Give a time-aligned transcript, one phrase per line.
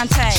[0.00, 0.32] Shantae.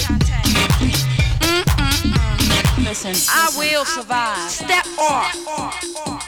[1.39, 2.83] Mm-mm-mm.
[2.83, 4.49] Listen, I will survive.
[4.49, 6.20] Step off.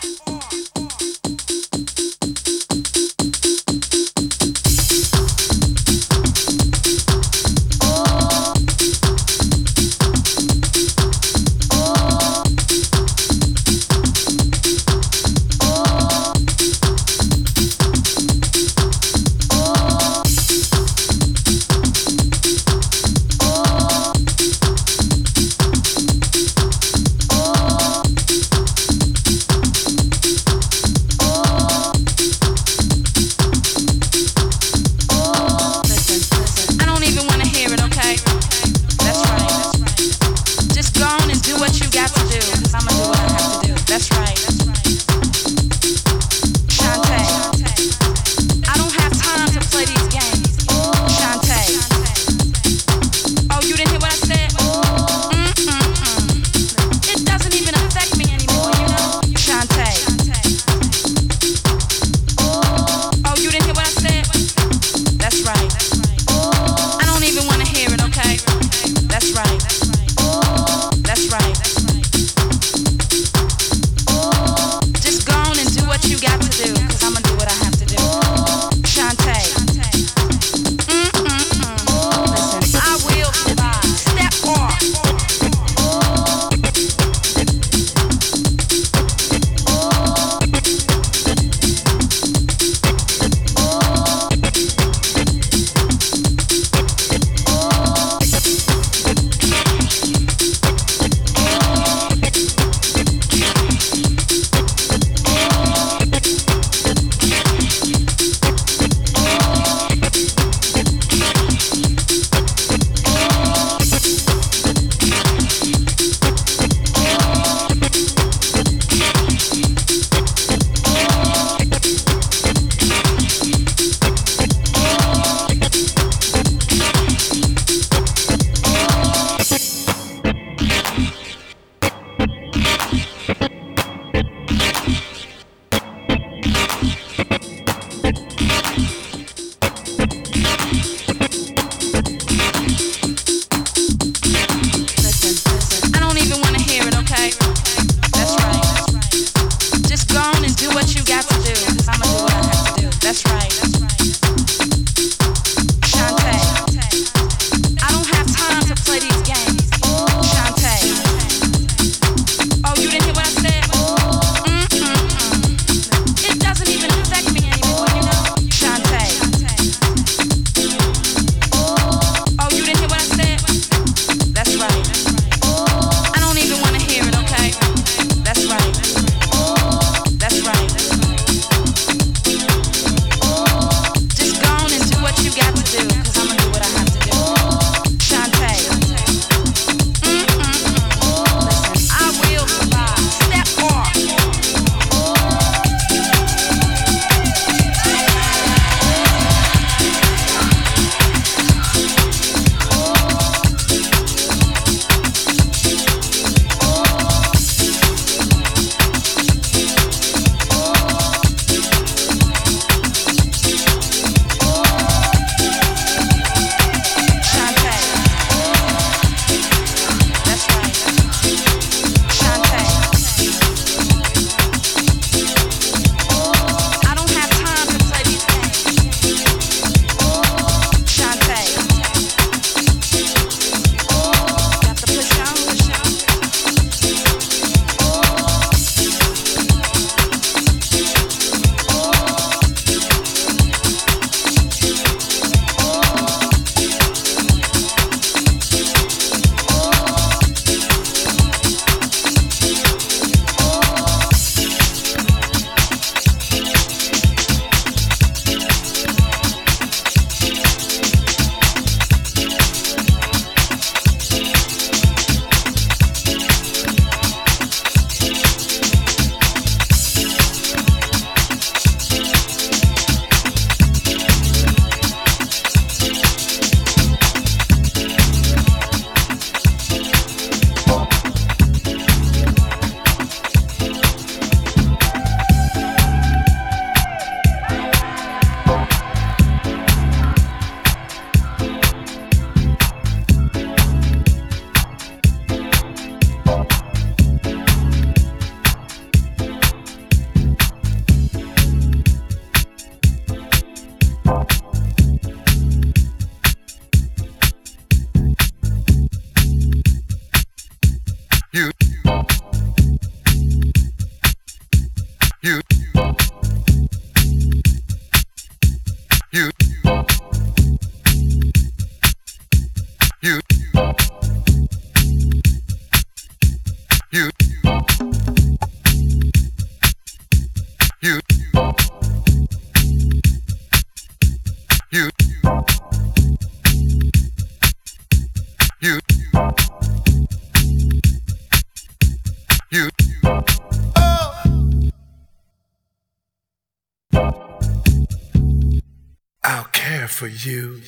[350.04, 350.60] for you.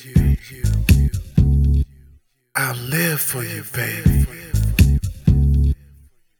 [2.56, 4.24] I'll live for you, baby.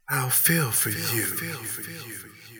[0.08, 2.55] I'll feel for you.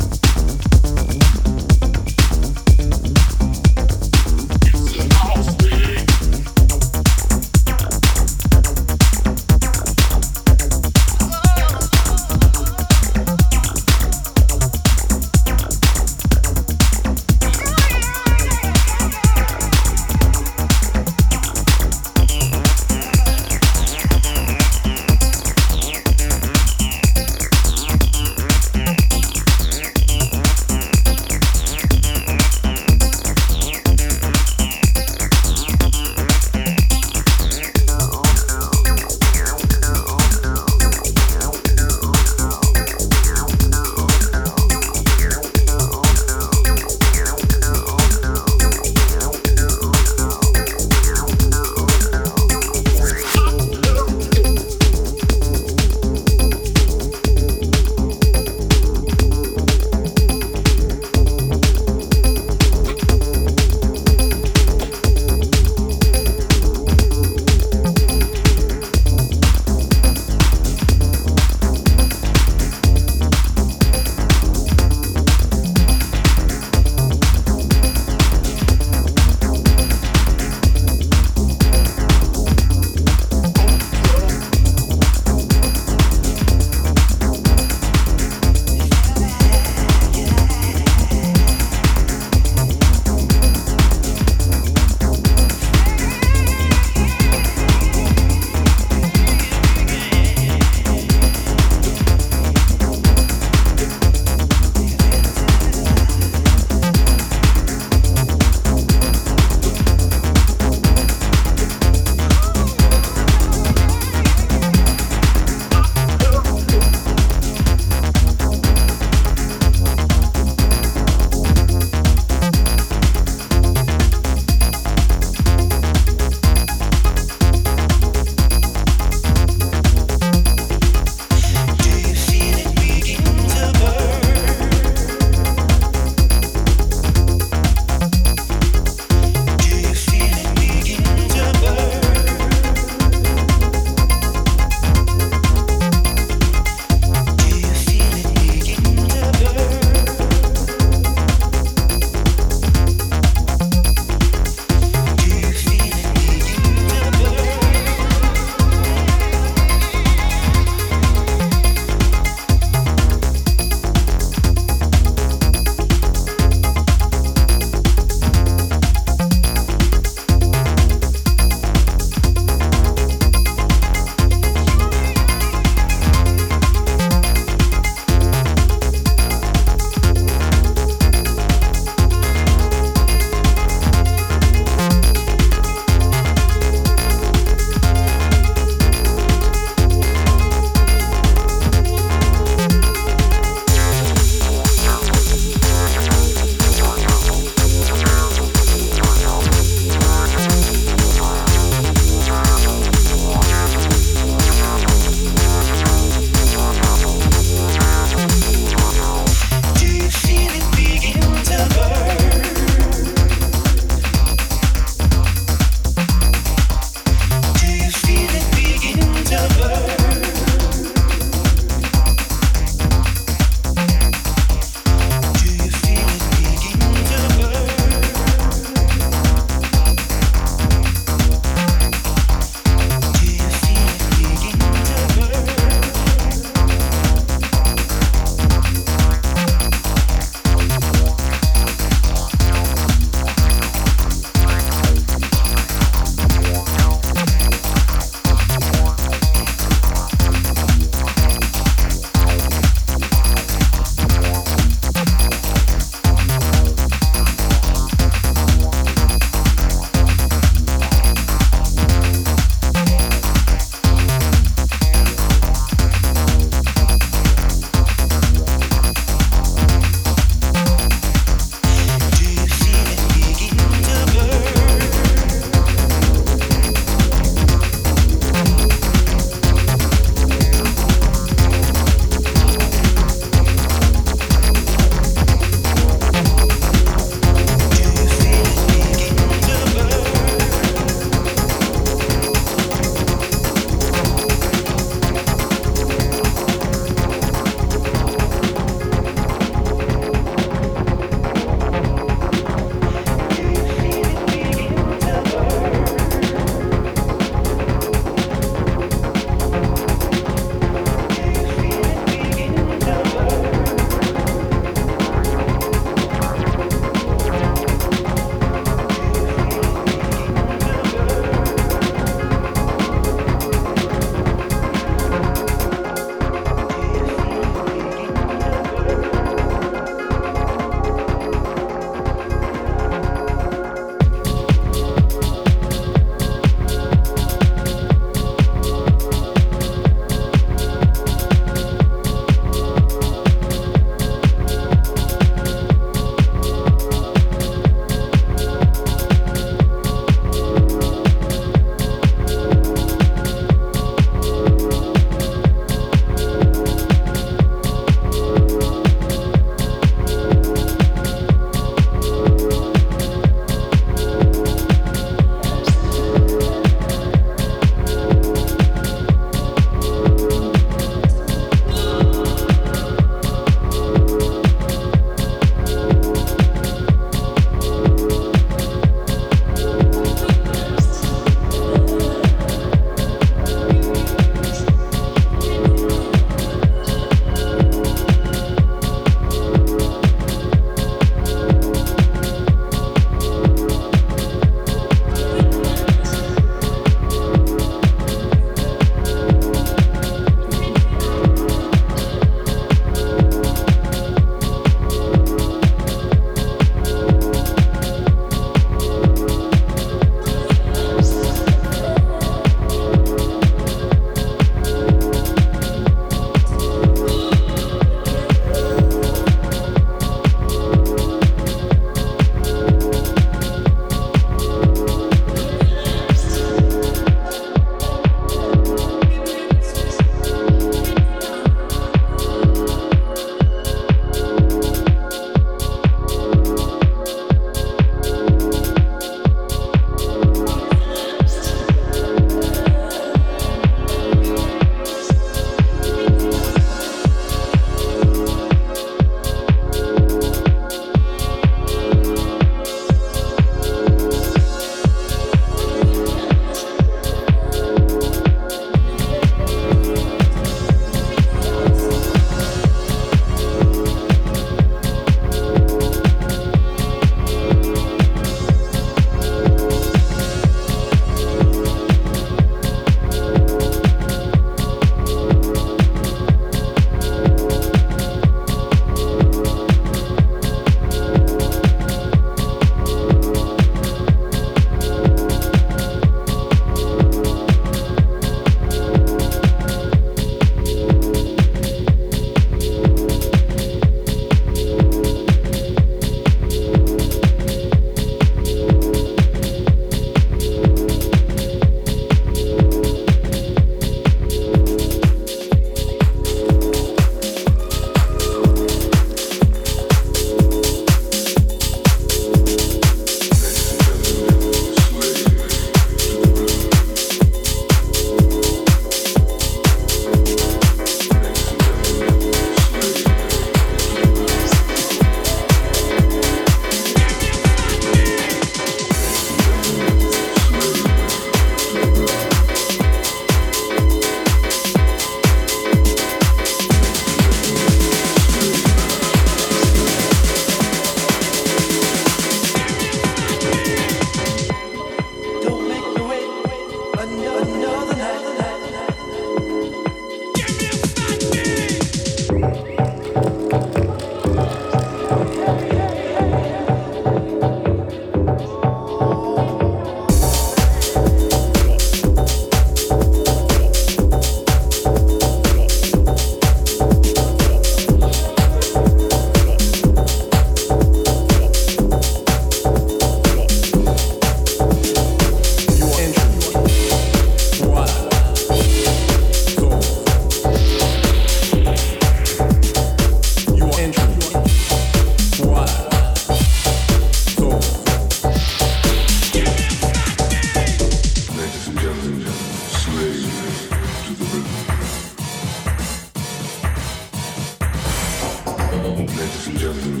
[598.84, 600.00] Ladies and gentlemen,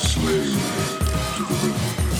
[0.00, 0.58] slave
[1.36, 2.13] to the rhythm.